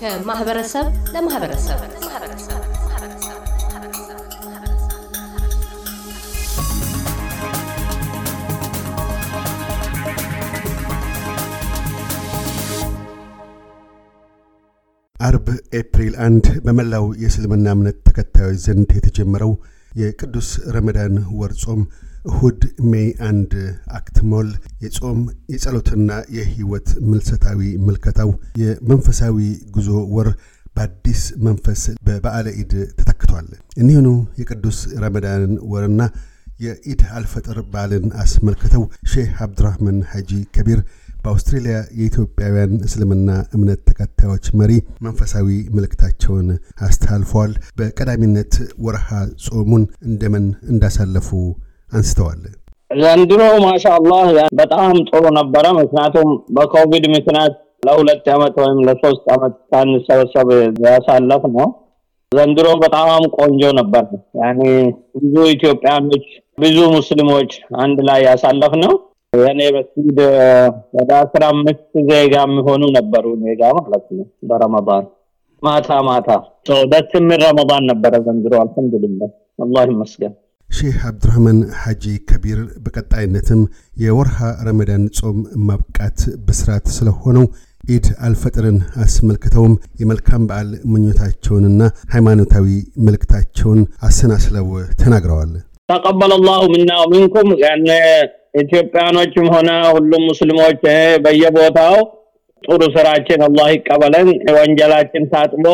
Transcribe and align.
ከማህበረሰብ 0.00 0.86
ለማህበረሰብ። 1.14 1.78
አርብ 15.16 15.46
ኤፕሪል 15.74 16.14
1 16.24 16.48
በመላው 16.64 17.04
የእስልምና 17.20 17.66
እምነት 17.74 17.96
ተከታዮች 18.08 18.58
ዘንድ 18.64 18.90
የተጀመረው 18.96 19.52
የቅዱስ 19.92 20.48
ረመዳን 20.74 21.14
ወር 21.38 21.52
ጾም 21.62 21.80
እሁድ 22.26 22.60
May 22.90 23.08
አንድ 23.28 23.52
አክትሞል 23.98 24.48
የጾም 24.84 25.18
የጸሎትና 25.52 26.10
የህይወት 26.36 26.88
ምልሰታዊ 27.08 27.60
ምልከታው 27.86 28.30
የመንፈሳዊ 28.62 29.38
ጉዞ 29.76 29.88
ወር 30.16 30.28
በአዲስ 30.76 31.20
መንፈስ 31.44 31.82
በበዓለ 32.06 32.46
ኢድ 32.60 32.72
ተተክቷል። 32.98 33.46
እኒህኑ 33.80 34.08
የቅዱስ 34.40 34.78
ረመዳንን 35.02 35.54
ወርና 35.72 36.00
የኢድ 36.60 37.00
አልፈጥር 37.16 37.58
በዓልን 37.72 38.06
አስመልክተው 38.22 38.82
ሼህ 39.10 39.30
አብዱራህማን 39.44 39.98
ሐጂ 40.12 40.30
ከቢር 40.54 40.80
በአውስትሬልያ 41.22 41.76
የኢትዮጵያውያን 41.98 42.72
እስልምና 42.86 43.30
እምነት 43.56 43.80
ተከታዮች 43.88 44.46
መሪ 44.60 44.72
መንፈሳዊ 45.06 45.46
መልእክታቸውን 45.76 46.48
አስተላልፈዋል። 46.86 47.52
በቀዳሚነት 47.78 48.54
ወርሃ 48.86 49.08
ጾሙን 49.46 49.84
እንደምን 50.08 50.44
እንዳሳለፉ 50.72 51.30
አንስተዋል። 51.92 52.42
ዘንድሮ 52.90 53.40
ማሻአላህ 53.64 54.26
በጣም 54.58 54.92
ጥሩ 55.08 55.22
ነበረ። 55.38 55.64
ምክንያቱም 55.78 56.28
በኮቪድ 56.56 57.04
ምክንያት 57.14 57.54
ለሁለት 57.86 58.26
ዓመት 58.34 58.54
ወይም 58.62 58.78
ለሶስት 58.86 59.24
ዓመት 59.34 59.54
ሳንሰበሰብ 59.70 60.48
ያሳለፍ 60.86 61.42
ነው። 61.56 61.68
ዘንድሮ 62.32 62.68
በጣም 62.82 63.08
ቆንጆ 63.36 63.62
ነበር። 63.78 64.04
ያኔ 64.40 64.60
ብዙ 65.16 65.34
ኢትዮጵያኖች፣ 65.52 66.24
ብዙ 66.58 66.78
ሙስሊሞች 66.94 67.50
አንድ 67.82 67.98
ላይ 68.08 68.20
ያሳለፍ 68.28 68.72
ነው። 68.82 68.94
የኔ 69.32 69.60
መስጊድ 69.76 70.18
ወደ 70.96 71.10
አስራ 71.22 71.42
አምስት 71.52 71.80
ዜጋ 72.08 72.34
የሚሆኑ 72.44 72.82
ነበሩ 72.96 73.34
ዜጋ 73.44 73.62
ማለት 73.78 74.06
ነው። 74.16 74.26
በረመዳን 74.50 75.04
ማታ 75.62 75.90
ማታ 76.08 76.28
ደስ 76.92 77.10
የሚል 77.16 77.40
ረመዳን 77.44 77.84
ነበረ 77.90 78.14
ዘንድሮ። 78.26 78.52
አልሐምዱሊላህ 78.62 79.30
አላህ 79.64 79.84
ይመስገን። 79.90 80.34
ሼህ 80.68 80.96
አብዱራህማን 81.08 81.58
ሐጂ 81.80 82.04
ከቢር 82.28 82.58
በቀጣይነትም 82.84 83.60
የወርሃ 83.96 84.38
ረመዳን 84.66 85.04
ጾም 85.18 85.36
ማብቃት 85.68 86.18
ብስራት 86.46 86.86
ስለሆነው 86.96 87.44
ኢድ 87.88 88.06
አልፈጥርን 88.26 88.78
አስመልክተውም 89.04 89.74
የመልካም 90.00 90.42
በዓል 90.48 90.70
ምኞታቸውንና 90.92 91.82
ሃይማኖታዊ 92.14 92.66
መልእክታቸውን 93.06 93.80
አሰናስለው 94.08 94.66
ተናግረዋል። 95.02 95.52
ተቀበለ 95.88 96.32
ላሁ 96.46 96.62
ምና 96.74 96.92
ሚንኩም 97.12 97.48
ኢትዮጵያኖችም 98.60 99.48
ሆነ 99.54 99.70
ሁሉም 99.94 100.22
ሙስሊሞች 100.30 100.78
በየቦታው 101.24 101.96
ጥሩ 102.64 102.82
ስራችን 102.94 103.40
አላህ 103.46 103.66
ይቀበለን፣ 103.74 104.28
ወንጀላችን 104.56 105.24
ታጥቦ 105.32 105.66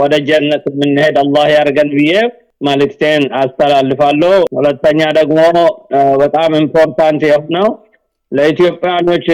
ወደ 0.00 0.14
ጀነት 0.28 0.64
የምንሄድ 0.70 1.16
አላህ 1.22 1.46
ያርገን 1.54 1.90
ብዬ 1.96 2.12
መልእክቴን 2.60 3.24
አስተላልፋለሁ። 3.40 4.36
ሁለተኛ 4.56 5.00
ደግሞ 5.18 5.38
በጣም 6.22 6.50
important 6.60 7.22
የሆነው 7.28 7.68
ለኢትዮጵያኖች 8.32 9.26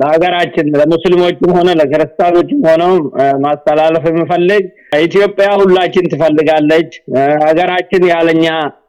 ለሀገራችን 0.00 0.66
ለሙስሊሞችም 0.74 1.50
ሆነ 1.56 1.68
ለክርስቲያኖችም 1.80 2.60
ሆነው 2.68 2.92
ማስተላለፍ 3.44 4.04
የምፈልግ 4.10 4.64
ኢትዮጵያ 5.00 5.48
ሁላችን 5.60 6.10
ትፈልጋለች። 6.12 6.90
ሀገራችን 7.44 8.04
ያለኛ 8.12 8.46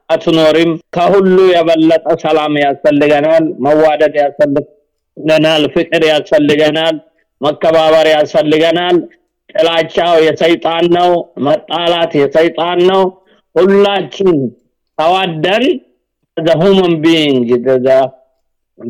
አትኖሪም። 0.09 0.71
ከሁሉ 0.95 1.38
የበለጠ 1.53 2.05
ሰላም 2.23 2.53
ያስፈልገናል፣ 2.63 3.45
መዋደድ 3.66 4.16
ያስፈልገናል፣ 4.21 5.63
ፍቅር 5.73 6.03
ያስፈልገናል፣ 6.11 6.95
መከባበር 7.41 8.07
ያስፈልገናል። 8.13 8.97
ጥላቻው 9.55 10.16
የሰይጣን 10.25 10.85
ነው፣ 10.97 11.09
መጣላት 11.47 12.11
የሰይጣን 12.21 12.79
ነው። 12.91 13.03
ሁላችን 13.57 14.31
ተዋደን 14.97 15.66
ሁመን 16.62 16.94
ቢንግ 17.03 17.47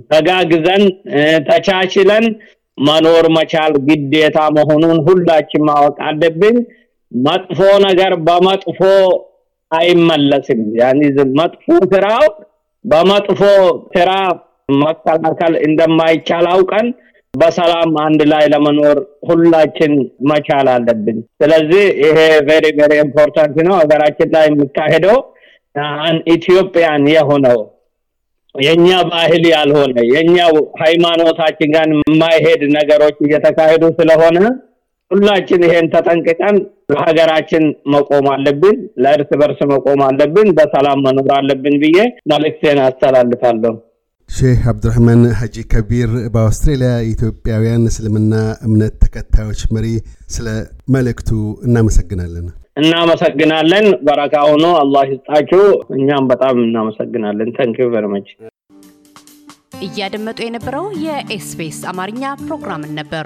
ተጋግዘን 0.10 0.84
ተቻችለን 1.48 2.26
መኖር 2.78 3.26
መቻል 3.38 3.74
ግዴታ 3.88 4.40
መሆኑን 4.58 4.98
ሁላችን 5.08 5.64
ማወቅ 5.70 5.96
አለብን። 6.08 6.58
መጥፎ 7.12 7.60
ነገር 7.86 8.14
በመጥፎ 8.28 8.80
አይመለስም። 9.72 10.62
ያኒ 10.80 11.00
መጥፎ 11.40 11.66
ስራው 11.94 12.26
በመጥፎ 12.86 13.42
ስራ 13.96 14.12
መከላከል 14.82 15.54
እንደማይቻል 15.68 16.46
አውቀን 16.54 16.88
በሰላም 17.34 17.92
አንድ 18.04 18.22
ላይ 18.32 18.46
ለመኖር 18.54 18.98
ሁላችን 19.28 19.94
መቻል 20.30 20.68
አለብን። 20.74 21.18
ስለዚህ 21.40 21.84
ይሄ 22.04 22.18
very 22.48 22.66
very 22.80 22.94
important 23.04 23.58
ነው። 23.68 23.74
ሀገራችን 23.80 24.30
ላይ 24.36 24.46
የሚካሄደው 24.50 25.18
ኢትዮጵያን 26.34 27.04
የሆነው 27.12 27.60
የኛ 28.56 28.88
ባህል 29.10 29.44
ያልሆነ 29.52 29.96
የኛ 30.12 30.38
ሃይማኖታችን 30.82 31.70
ጋር 31.76 31.86
የማይሄድ 31.92 32.62
ነገሮች 32.78 33.18
እየተካሄዱ 33.26 33.84
ስለሆነ 34.00 34.38
ሁላችን 35.12 35.62
ይሄን 35.66 35.86
ተጠንቅቀን 35.92 36.56
ለሀገራችን 36.92 37.64
መቆም 37.94 38.26
አለብን፣ 38.34 38.76
ለእርስ 39.04 39.30
በርስ 39.42 39.60
መቆም 39.72 40.02
አለብን፣ 40.08 40.48
በሰላም 40.58 41.00
መኖር 41.06 41.30
አለብን 41.38 41.76
ብዬ 41.84 41.98
መልእክቴን 42.32 42.80
አስተላልፋለሁ። 42.86 43.74
ሼህ 44.30 44.60
አብዱራህማን 44.70 45.22
ሐጂ 45.40 45.56
ከቢር 45.72 46.12
በአውስትሬልያ 46.34 46.90
የኢትዮጵያውያን 46.98 47.84
እስልምና 47.92 48.34
እምነት 48.66 48.94
ተከታዮች 49.04 49.62
መሪ፣ 49.76 49.86
ስለ 50.36 50.48
መልእክቱ 50.96 51.30
እናመሰግናለን። 51.68 52.48
እናመሰግናለን። 52.78 53.86
በረካ 54.08 54.36
ሆኖ 54.50 54.66
አላህ 54.82 55.06
ይስጣችሁ። 55.14 55.64
እኛም 55.98 56.28
በጣም 56.32 56.58
እናመሰግናለን። 56.66 57.50
ተንክ 57.58 57.80
ቨርመች 57.96 58.30
እያደመጡ 59.82 60.40
የነበረው 60.46 60.86
የኤስቢኤስ 61.06 61.82
አማርኛ 61.92 62.24
ፕሮግራምን 62.46 62.94
ነበር። 63.00 63.26